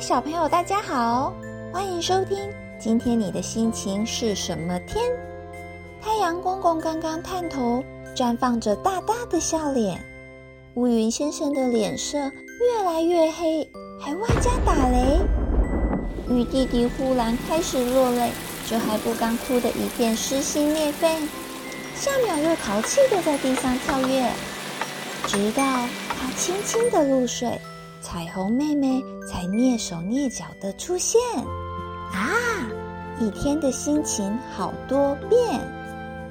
[0.00, 1.30] 小朋友，大家好，
[1.70, 2.38] 欢迎收听。
[2.78, 5.04] 今天你的心情是什么天？
[6.00, 7.84] 太阳公公刚刚探头，
[8.16, 10.02] 绽放着大大的笑脸。
[10.72, 15.18] 乌云先生的脸色越来越黑，还外加打雷。
[16.30, 18.30] 雨弟弟忽然开始落泪，
[18.66, 21.14] 这还不刚哭的一片撕心裂肺，
[21.94, 24.30] 下秒又淘气的在地上跳跃，
[25.26, 25.62] 直到
[26.08, 27.60] 他轻轻的入睡。
[28.00, 31.20] 彩虹妹妹才蹑手蹑脚的出现，
[32.12, 32.32] 啊！
[33.20, 35.60] 一天的心情好多变，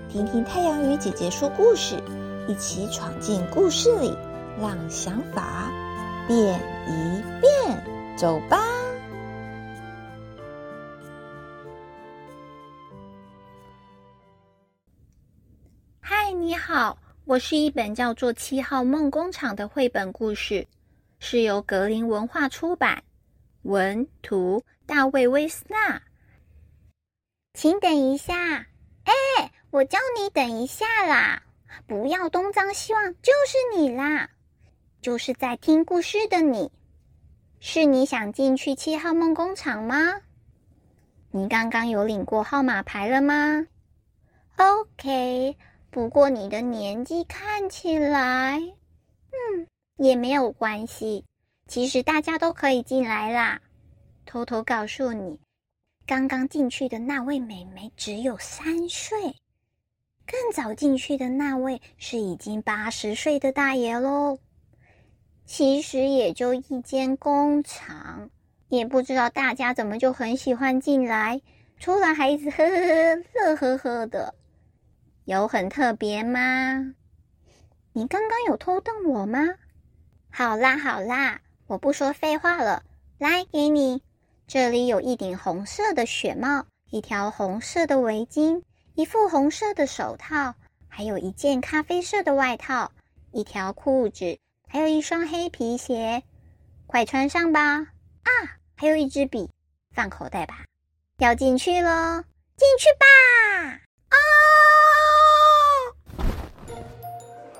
[0.10, 2.02] 听听太阳鱼姐姐说故事，
[2.48, 4.12] 一起闯进故事里，
[4.60, 5.72] 让想法
[6.28, 8.58] 变一变，走吧！
[16.02, 20.66] 嗨，你好，我是一本叫做《七号梦工厂》的绘本故事。
[21.20, 23.04] 是由格林文化出版，
[23.64, 26.02] 文图大卫·威斯纳。
[27.54, 28.68] 请等一下，
[29.04, 31.44] 哎，我叫你等一下啦！
[31.86, 34.30] 不要东张西望，就是你啦，
[35.02, 36.72] 就是在听故事的你。
[37.60, 40.22] 是你想进去七号梦工厂吗？
[41.32, 43.68] 你刚刚有领过号码牌了吗
[44.56, 45.58] ？OK，
[45.90, 49.68] 不过你的年纪看起来，嗯。
[50.00, 51.26] 也没有关系，
[51.68, 53.60] 其实大家都可以进来啦。
[54.26, 55.38] 偷偷告诉你，
[56.08, 59.36] 刚刚进去的那位美眉只有三岁，
[60.26, 64.40] 更早进去的那位是已经八十岁的大爷喽。
[65.46, 68.30] 其实也就一间工厂，
[68.70, 71.42] 也不知道大家怎么就很喜欢进来，
[71.78, 74.34] 除了孩子呵呵呵乐呵呵的，
[75.26, 76.96] 有很特别吗？
[77.92, 79.40] 你刚刚有偷瞪我吗？
[80.32, 82.84] 好啦好啦，我不说废话了，
[83.18, 84.02] 来给你。
[84.48, 88.64] 这里有一顶红色的雪帽，一条红色的围巾，
[88.96, 90.56] 一副红色的手套，
[90.88, 92.92] 还有一件咖啡色的外套，
[93.32, 96.24] 一条裤子，还有一双黑皮鞋。
[96.88, 97.62] 快穿上吧！
[98.24, 98.30] 啊，
[98.76, 99.50] 还有一支笔，
[99.94, 100.64] 放口袋吧。
[101.18, 102.24] 要进去喽，
[102.56, 103.06] 进去吧！
[104.10, 104.16] 啊，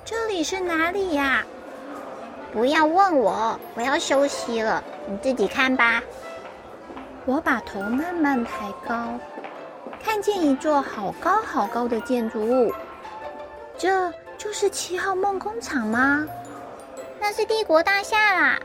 [0.04, 1.46] 这里是哪里呀？
[2.52, 6.02] 不要问我，我要休息了，你自己看吧。
[7.26, 9.14] 我把头慢慢抬高，
[10.02, 12.72] 看见一座好高好高的建筑物，
[13.78, 16.26] 这就是七号梦工厂吗？
[17.20, 18.58] 那是帝国大厦啦，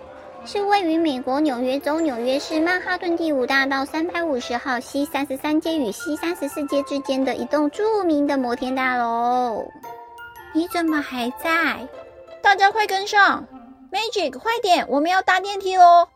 [0.46, 9.64] 是位于美国纽约州纽约市曼哈顿第五大道三百五十号西三十三街与西三十四街之间的一栋著名的摩天大楼。
[10.54, 11.88] 你怎么还在？
[12.42, 13.46] 大家快跟上
[13.96, 16.10] ！Magic，快点，我们要搭电梯喽！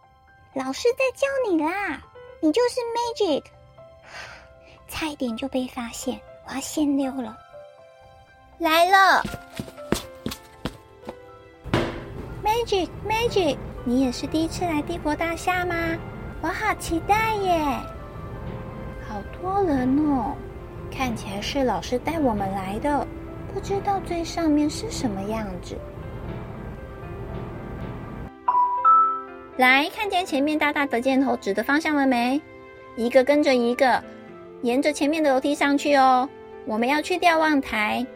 [0.54, 2.04] 老师在叫你啦，
[2.42, 3.44] 你就是 Magic，
[4.90, 7.38] 差一点就被发现，我要先溜了。
[8.58, 9.24] 来了
[12.44, 15.98] ，Magic，Magic，你也是第一次来帝国大厦吗？
[16.42, 17.80] 我好期待耶！
[19.08, 20.36] 好多人哦，
[20.92, 23.08] 看起来是老师带我们来的，
[23.54, 25.78] 不知道最上面是什么样子。
[29.60, 32.42] 来，看见前面大大的箭头指的方向了没？
[32.96, 34.02] 一个跟着一个，
[34.62, 36.30] 沿着前面的楼梯上去哦。
[36.66, 38.08] 我们要去瞭望台。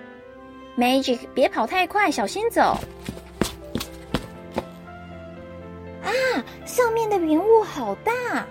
[0.78, 2.78] Magic，别跑太快，小心走。
[6.02, 6.08] 啊，
[6.64, 8.48] 上面的云雾好大，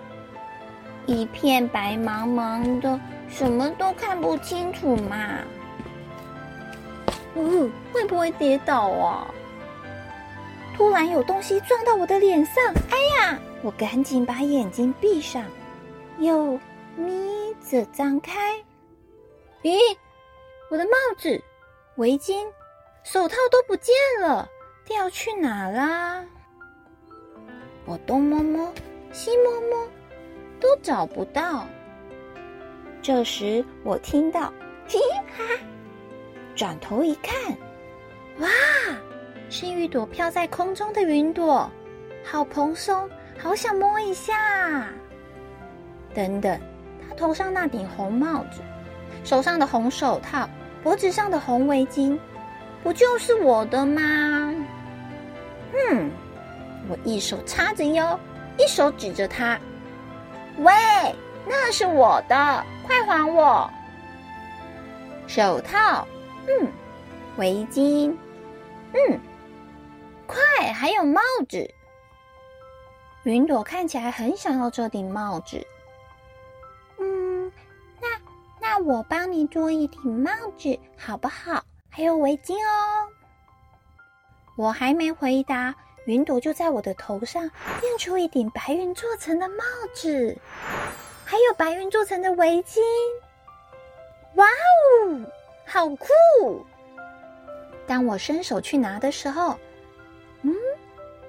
[1.06, 5.38] 一片白茫茫的，什么都看不清楚嘛。
[7.36, 9.26] 哦，会不会跌倒啊？
[10.82, 12.54] 突然有东西撞到我的脸上，
[12.90, 13.38] 哎呀！
[13.62, 15.44] 我赶紧把眼睛闭上，
[16.18, 16.58] 又
[16.96, 18.60] 眯着张开。
[19.62, 19.78] 咦，
[20.68, 21.40] 我的帽子、
[21.98, 22.44] 围巾、
[23.04, 24.50] 手套都不见了，
[24.84, 26.24] 掉去哪啦？
[27.84, 28.74] 我东摸摸，
[29.12, 29.88] 西摸摸，
[30.58, 31.64] 都找不到。
[33.00, 34.52] 这时我听到，
[34.88, 34.98] 嘻
[35.36, 35.44] 哈，
[36.56, 37.56] 转头一看，
[38.40, 38.48] 哇！
[39.52, 41.70] 是一朵飘在空中的云朵，
[42.24, 43.06] 好蓬松，
[43.38, 44.88] 好想摸一下。
[46.14, 46.58] 等等，
[47.06, 48.62] 他头上那顶红帽子，
[49.24, 50.48] 手上的红手套，
[50.82, 52.18] 脖子上的红围巾，
[52.82, 54.00] 不就是我的吗？
[55.74, 56.10] 嗯，
[56.88, 58.18] 我一手叉着腰，
[58.56, 59.60] 一手指着他，
[60.60, 60.72] 喂，
[61.46, 63.70] 那是我的，快还我！
[65.26, 66.08] 手套，
[66.48, 66.68] 嗯，
[67.36, 68.16] 围巾，
[68.94, 69.20] 嗯。
[70.32, 71.68] 快，还有帽子！
[73.24, 75.64] 云朵看起来很想要这顶帽子。
[76.98, 77.52] 嗯，
[78.00, 78.08] 那
[78.60, 81.62] 那我帮你做一顶帽子好不好？
[81.90, 83.08] 还有围巾哦。
[84.56, 85.74] 我还没回答，
[86.06, 87.50] 云朵就在我的头上
[87.80, 89.64] 变出一顶白云做成的帽
[89.94, 90.36] 子，
[91.24, 92.80] 还有白云做成的围巾。
[94.34, 95.20] 哇哦，
[95.66, 96.64] 好酷！
[97.86, 99.58] 当我伸手去拿的时候，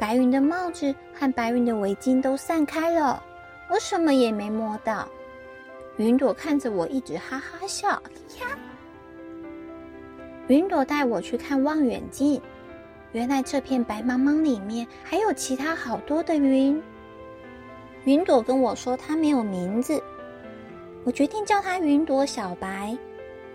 [0.04, 3.24] 白云的帽子和白云的围巾都散开了，
[3.70, 5.08] 我什么也没摸到。
[5.96, 8.04] 云朵看着我，一直哈哈笑。
[10.48, 12.42] 云朵带我去看望远镜，
[13.14, 16.84] 原来这片白茫茫里面还有其他好多的云。
[18.04, 20.04] 云朵跟我说它没有名字，
[21.06, 22.94] 我决定叫它云朵小白。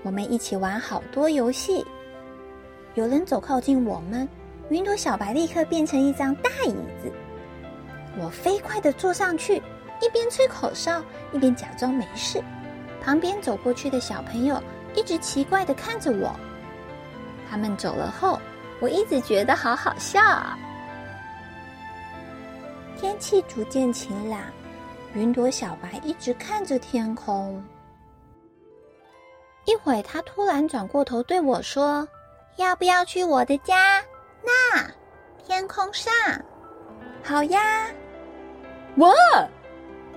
[0.02, 1.84] 我们一起玩好多游戏。
[2.94, 4.26] 有人走靠近我们，
[4.70, 6.72] 云朵小白立刻变成一张大椅
[7.02, 7.10] 子。
[8.20, 9.62] 我飞快的坐上去，
[10.00, 12.42] 一边吹口哨，一边假装没事。
[13.02, 14.62] 旁边走过去的小朋友
[14.94, 16.34] 一直奇怪的看着我。
[17.50, 18.38] 他们走了后，
[18.80, 20.58] 我一直觉得好好笑啊。
[23.00, 24.40] 天气逐渐晴朗，
[25.14, 27.64] 云朵小白一直看着天空。
[29.64, 32.06] 一会，他突然转过头对我说。
[32.56, 34.02] 要不要去我的家？
[34.42, 34.84] 那
[35.44, 36.12] 天空上，
[37.22, 37.86] 好呀！
[38.96, 39.10] 哇！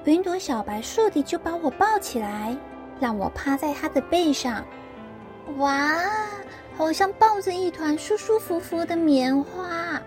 [0.06, 2.58] 云朵小白倏地就把我抱起来，
[3.00, 4.66] 让我趴在他的背上。
[5.58, 6.00] 哇，
[6.76, 10.02] 好像抱着一团舒舒服服的棉花。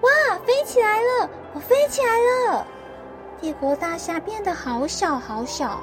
[0.00, 1.30] 哇，飞起来了！
[1.52, 2.08] 我飞起来
[2.52, 2.66] 了！
[3.40, 5.80] 帝国大厦变得好小好小。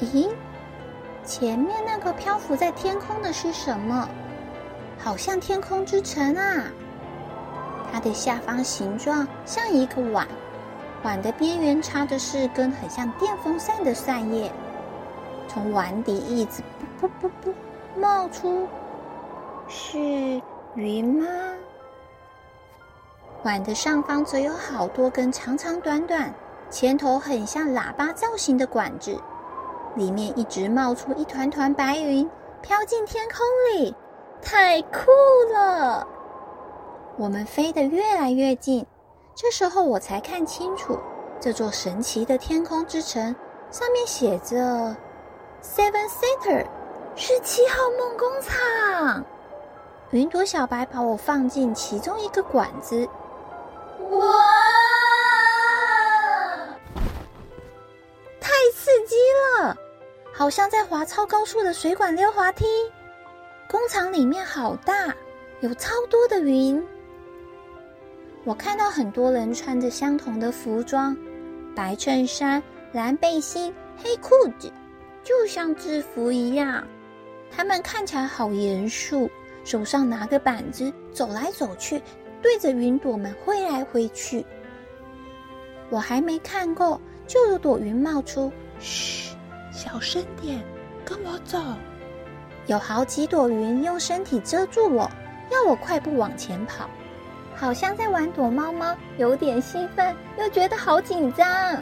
[0.00, 0.30] 咦？
[1.24, 4.08] 前面那个漂浮在天空的是什么？
[4.98, 6.64] 好像天空之城啊！
[7.90, 10.26] 它的下方形状像一个碗，
[11.02, 14.52] 碗的边缘插的是根很像电风扇的扇叶，
[15.48, 16.62] 从碗底一直
[17.00, 18.68] 噗噗噗噗冒出，
[19.66, 19.98] 是
[20.74, 21.26] 云吗？
[23.44, 26.32] 碗的上方则有好多根长长短短、
[26.70, 29.18] 前头很像喇叭造型的管子。
[29.96, 32.28] 里面一直冒出一团团白云，
[32.60, 33.94] 飘进天空里，
[34.42, 35.10] 太酷
[35.52, 36.06] 了！
[37.16, 38.84] 我们飞得越来越近，
[39.34, 40.98] 这时候我才看清楚，
[41.40, 43.34] 这座神奇的天空之城
[43.70, 44.56] 上面写着
[45.62, 46.66] “Seven Center”，
[47.14, 49.24] 是七号梦工厂。
[50.10, 53.08] 云朵小白把我放进其中一个管子，
[54.10, 54.20] 哇！
[60.36, 62.64] 好像在滑超高速的水管溜滑梯。
[63.68, 65.14] 工厂里面好大，
[65.60, 66.84] 有超多的云。
[68.42, 71.16] 我看到很多人穿着相同的服装：
[71.72, 72.60] 白衬衫、
[72.90, 74.72] 蓝背心、黑裤子，
[75.22, 76.84] 就像制服一样。
[77.48, 79.30] 他们看起来好严肃，
[79.64, 82.02] 手上拿个板子，走来走去，
[82.42, 84.44] 对着云朵们挥来挥去。
[85.90, 89.32] 我还没看够，就有朵云冒出，嘘。
[89.74, 90.62] 小声点，
[91.04, 91.58] 跟我走。
[92.68, 95.10] 有好几朵云用身体遮住我，
[95.50, 96.88] 要我快步往前跑，
[97.56, 101.76] 好像在玩躲猫猫，有点兴奋，又觉得好紧张。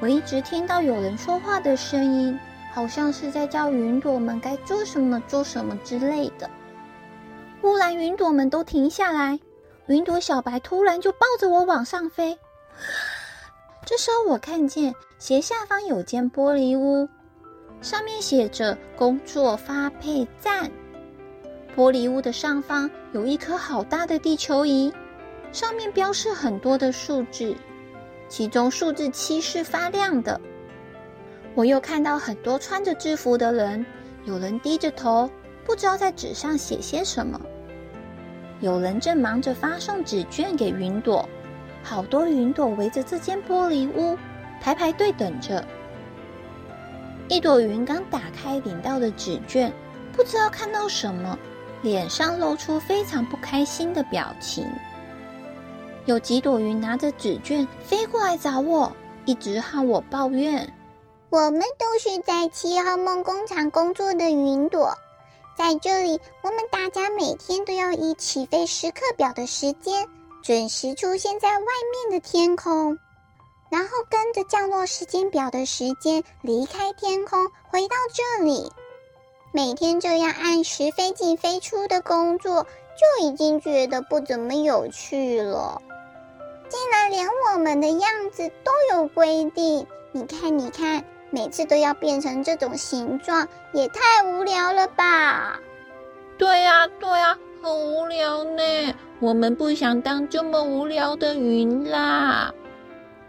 [0.00, 2.38] 我一直听到有人说话的声音，
[2.74, 6.48] 好像是在叫云朵们该做什么做什么之类的。
[7.62, 9.40] 忽然，云朵们都停下来，
[9.86, 12.38] 云朵小白突然就抱着我往上飞。
[13.92, 17.06] 这时候，我看见斜下方有间玻璃屋，
[17.82, 20.70] 上面写着“工作发配站”。
[21.76, 24.90] 玻璃屋的上方有一颗好大的地球仪，
[25.52, 27.54] 上面标示很多的数字，
[28.30, 30.40] 其中数字七是发亮的。
[31.54, 33.84] 我又看到很多穿着制服的人，
[34.24, 35.28] 有人低着头，
[35.66, 37.38] 不知道在纸上写些什么；
[38.62, 41.28] 有人正忙着发送纸卷给云朵。
[41.82, 44.16] 好多云朵围着这间玻璃屋
[44.60, 45.64] 排排队等着。
[47.28, 49.72] 一朵云刚打开领到的纸卷，
[50.12, 51.38] 不知道看到什么，
[51.80, 54.66] 脸上露出非常不开心的表情。
[56.04, 58.92] 有几朵云拿着纸卷飞过来找我，
[59.24, 60.72] 一直和我抱怨
[61.30, 64.98] ：“我们都是在七号梦工厂工作的云朵，
[65.56, 70.06] 在这里，我们大家每天都要以起飞时刻表的时间。”
[70.42, 72.98] 准时出现在外面的天空，
[73.70, 78.72] 然后跟着降落时间表的时间离开天空，回到这里。
[79.52, 85.80] 每天这样按时飞进飞出的工作，就已经觉得不怎么有趣了。
[86.68, 95.60] 竟然连我们的样子都有规定，你看，你看，每次都要变成这种形状，也太无聊了吧？
[96.36, 98.62] 对呀，对呀，很无聊呢。
[99.20, 102.52] 我们不想当这么无聊的云啦。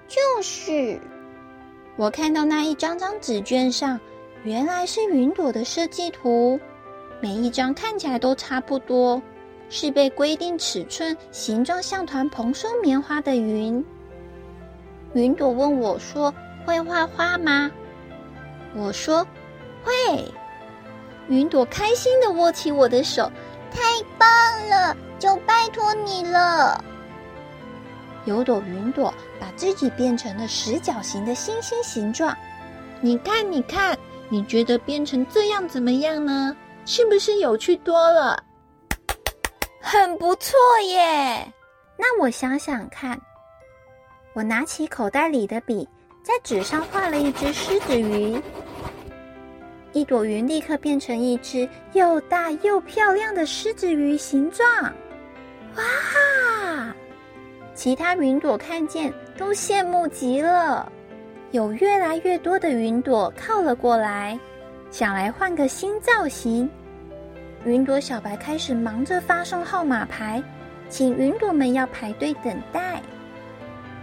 [0.07, 0.99] 就是，
[1.95, 3.99] 我看到那一张张纸卷上，
[4.43, 6.59] 原来是云朵的设计图，
[7.21, 9.21] 每一张看起来都差不多。
[9.69, 13.83] 是被规定尺寸、形状像团蓬松棉花的云。
[15.13, 16.31] 云朵问我说
[16.65, 17.71] ：“会画画吗？”
[18.75, 19.25] 我说
[19.83, 19.93] ：“会。”
[21.27, 23.31] 云朵开心的握起我的手
[23.73, 26.83] ：“太棒了，就拜托你了。”
[28.25, 32.33] 有朵云朵把自己变成了十角形的星星形状。
[33.01, 33.97] 你看，你看，
[34.29, 36.55] 你觉得变成这样怎么样呢？
[36.85, 38.41] 是不是有趣多了？
[39.81, 41.53] 很不错耶！
[41.97, 43.19] 那我想想看，
[44.33, 45.87] 我拿起口袋里的笔，
[46.23, 48.41] 在纸上画了一只狮子鱼。
[49.93, 54.67] 一朵云立刻变成一只又大又漂亮的狮子鱼形状。
[55.75, 56.93] 哇！
[57.75, 60.91] 其他云朵看见都羡慕极了。
[61.51, 64.39] 有越来越多的云朵靠了过来，
[64.89, 66.69] 想来换个新造型。
[67.65, 70.43] 云朵小白开始忙着发送号码牌，
[70.89, 73.01] 请云朵们要排队等待。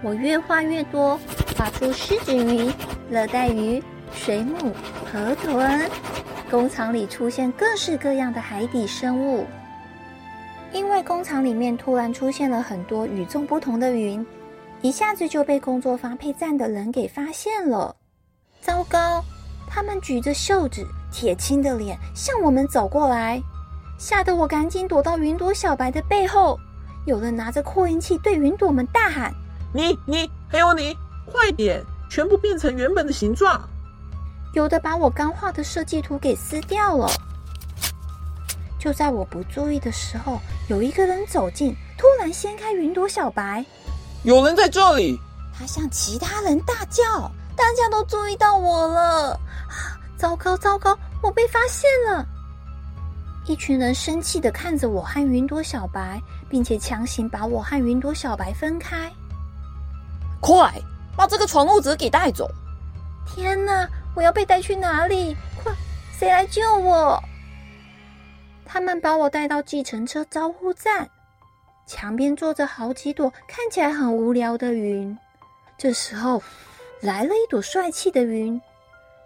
[0.02, 1.18] 我越画越多，
[1.56, 2.72] 画出狮子鱼、
[3.10, 3.82] 热带鱼、
[4.14, 4.72] 水母、
[5.10, 5.90] 河豚。
[6.50, 9.46] 工厂里出现各式各样的海底生物。
[10.72, 14.24] 因为工厂里面突然出现了很多与众不同的云，
[14.82, 17.94] 一下子就被工作发配站的人给发现了。
[18.60, 19.24] 糟糕！
[19.68, 23.40] 他们举着袖子，铁青的脸向我们走过来。
[23.98, 26.58] 吓得我赶紧躲到云朵小白的背后。
[27.06, 29.32] 有人拿着扩音器对云朵们大喊
[29.72, 33.60] ：“你、你还有你，快点，全部变成原本的形状！”
[34.52, 37.08] 有的把我刚画的设计图给撕掉了。
[38.78, 43.64] 就在我不注意的时候，有一个人走近，突然掀开云朵小白。
[44.24, 45.18] 有人在这里！
[45.52, 49.38] 他向其他人大叫，大家都注意到我了。
[50.16, 52.26] 糟糕，糟糕，我被发现了！
[53.46, 59.12] 一群人生气的看着我和云朵小白，并且强行把我和云朵小白分开。
[60.40, 60.72] 快
[61.16, 62.50] 把这个闯入者给带走！
[63.26, 65.36] 天哪，我要被带去哪里？
[65.62, 65.72] 快，
[66.12, 67.22] 谁来救我？
[68.64, 71.08] 他们把我带到计程车招呼站，
[71.86, 75.16] 墙边坐着好几朵看起来很无聊的云。
[75.78, 76.42] 这时候，
[77.00, 78.60] 来了一朵帅气的云，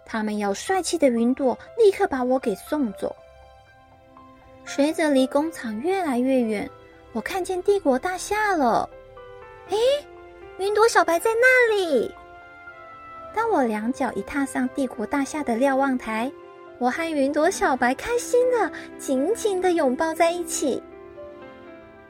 [0.05, 3.15] 他们要帅气的云朵立刻把我给送走。
[4.65, 6.69] 随着离工厂越来越远，
[7.11, 8.89] 我看见帝国大厦了。
[9.69, 9.77] 哎，
[10.57, 12.11] 云朵小白在那里。
[13.35, 16.31] 当我两脚一踏上帝国大厦的瞭望台，
[16.79, 20.81] 我和云朵小白开心的紧紧的拥抱在一起。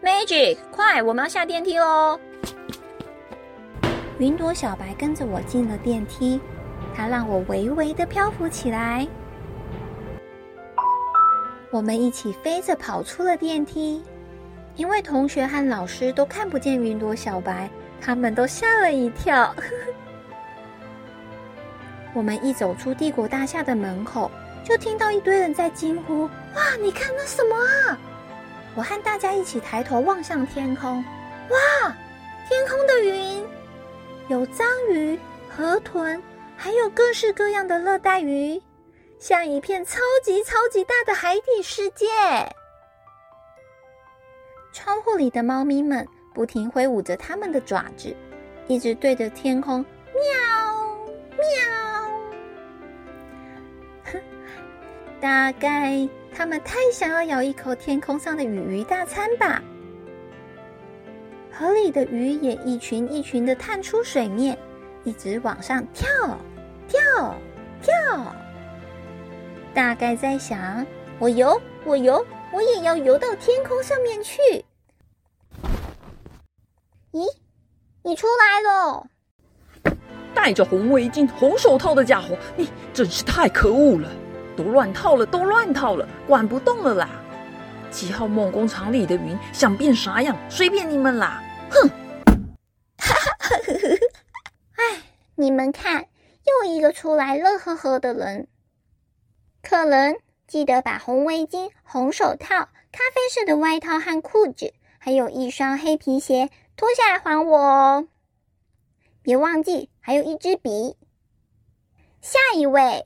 [0.04, 2.20] Magic，快，我们要下电梯喽！
[4.20, 6.40] 云朵小白跟着我进了电梯，
[6.96, 9.08] 它让我微微的漂浮起来。
[11.72, 14.04] 我们一起飞着跑出了电梯，
[14.76, 17.68] 因为同学和老师都看不见云朵小白，
[18.00, 19.54] 他们都吓了一跳。
[22.16, 24.32] 我们一走出帝国大厦的门口，
[24.64, 26.24] 就听到一堆人在惊呼
[26.56, 28.00] ：“哇，你看那什么啊！”
[28.74, 31.04] 我和大家一起抬头望向天空，
[31.50, 31.96] 哇，
[32.48, 33.46] 天空的云
[34.30, 35.20] 有章鱼、
[35.50, 36.22] 河豚，
[36.56, 38.62] 还有各式各样的热带鱼。
[39.20, 42.06] 像一片超级超级大的海底世界。
[44.72, 48.16] 窗户里的猫咪们不停挥舞着它们的爪子，
[48.68, 50.22] 一直对着天空喵
[51.38, 52.05] 喵。
[55.26, 59.60] 大概他们太想要咬一口天空上的鱼鱼大餐吧。
[61.52, 64.56] 河里的鱼也一群一群的探出水面，
[65.04, 66.08] 一直往上跳
[66.88, 67.36] 跳
[67.82, 68.36] 跳。
[69.74, 70.86] 大概在想，
[71.18, 74.40] 我游，我游，我也要游到天空上面去。
[77.14, 77.26] 咦，
[78.04, 79.08] 你出来了！
[80.36, 84.08] 戴着红围巾、红手套的家伙，你真是太可恶了！
[84.56, 87.10] 都乱套了，都乱套了，管不动了啦！
[87.92, 91.44] 七号梦工厂里的云想变啥样，随便你们啦！
[91.70, 91.90] 哼！
[92.98, 93.56] 哈哈，
[94.76, 95.02] 哎，
[95.36, 96.08] 你们看，
[96.64, 98.48] 又一个出来乐呵呵的人。
[99.62, 108.08] 客人，记得把红围巾、红手套咖啡色的外套和裤子，还有一双黑皮鞋，脱下来还我哦！
[109.22, 110.98] 别忘记，还有一支笔。
[112.22, 113.06] 下一位，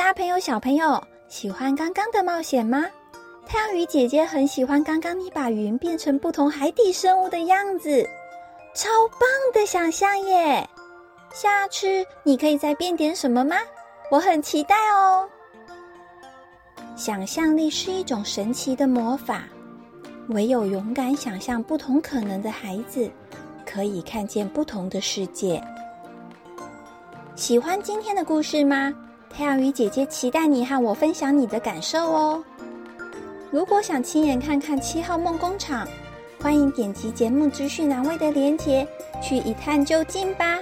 [0.00, 2.86] 大朋友、小朋友，喜欢刚刚的冒险吗？
[3.46, 8.08] 太阳鱼姐姐很喜欢刚刚你把云变成不同海底生物的样子，
[8.74, 10.66] 超棒的想象耶！
[11.34, 11.86] 下次
[12.22, 13.56] 你可以再变点什么吗？
[14.10, 15.28] 我很期待哦。
[16.96, 19.44] 想象力是一种神奇的魔法，
[20.28, 23.08] 唯有勇敢想象不同可能的孩子，
[23.66, 25.62] 可以看见不同的世界。
[27.36, 28.90] 喜欢今天的故事吗？
[29.32, 32.44] 太阳鱼姐姐期待你和我分享你的感受哦。
[33.50, 35.86] 如果想亲眼看看七号梦工厂，
[36.42, 38.86] 欢迎点击节目资讯栏位的链接
[39.22, 40.58] 去一探究竟吧。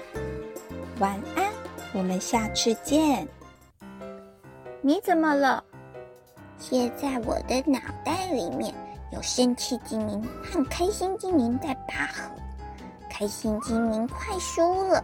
[1.01, 1.45] 晚安，
[1.93, 3.27] 我们下次见。
[4.83, 5.65] 你怎么了？
[6.59, 8.73] 现在我的脑袋里面
[9.13, 12.31] 有生气精灵和开心精灵在拔河，
[13.11, 15.03] 开心精灵快输了。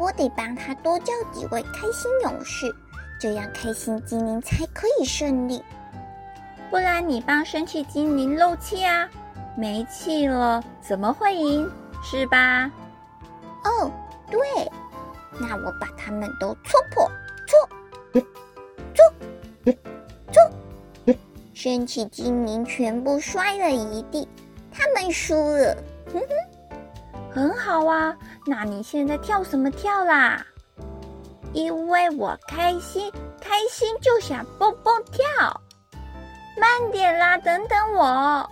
[0.00, 2.74] 我得帮他多叫几位开心勇士，
[3.20, 5.62] 这样开心精灵才可以胜利。
[6.70, 9.06] 不然你帮生气精灵漏气啊？
[9.58, 11.70] 没气了怎么会赢？
[12.02, 12.70] 是吧？
[13.62, 13.92] 哦，
[14.30, 14.40] 对，
[15.38, 17.06] 那我把他们都戳破，
[17.46, 18.22] 戳，
[18.94, 19.74] 戳，
[20.32, 21.14] 戳，
[21.52, 24.26] 生气精灵全部摔了一地，
[24.72, 25.76] 他们输了。
[26.06, 26.28] 哼哼，
[27.32, 28.16] 很好啊。
[28.46, 30.44] 那你现在跳什么跳啦？
[31.52, 33.10] 因为我开心，
[33.40, 35.60] 开心就想蹦蹦跳。
[36.58, 38.48] 慢点啦，等等我。